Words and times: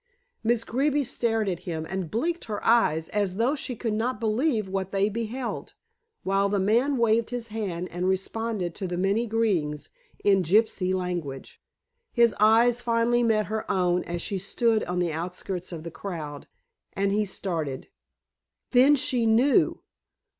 Miss 0.43 0.63
Greeby 0.63 1.03
stared 1.03 1.47
at 1.47 1.59
him 1.59 1.85
and 1.87 2.09
blinked 2.09 2.45
her 2.45 2.59
eyes, 2.65 3.07
as 3.09 3.35
though 3.35 3.53
she 3.53 3.75
could 3.75 3.93
not 3.93 4.19
believe 4.19 4.67
what 4.67 4.91
they 4.91 5.09
beheld, 5.09 5.75
while 6.23 6.49
the 6.49 6.59
man 6.59 6.97
waved 6.97 7.29
his 7.29 7.49
hand 7.49 7.87
and 7.91 8.07
responded 8.09 8.73
to 8.73 8.87
the 8.87 8.97
many 8.97 9.27
greetings 9.27 9.91
in 10.23 10.41
gypsy 10.41 10.91
language. 10.91 11.61
His 12.11 12.33
eyes 12.39 12.81
finally 12.81 13.21
met 13.21 13.45
her 13.45 13.69
own 13.69 14.01
as 14.05 14.23
she 14.23 14.39
stood 14.39 14.83
on 14.85 14.97
the 14.97 15.13
outskirts 15.13 15.71
of 15.71 15.83
the 15.83 15.91
crowd, 15.91 16.47
and 16.93 17.11
he 17.11 17.23
started. 17.23 17.87
Then 18.71 18.95
she 18.95 19.27
knew. 19.27 19.83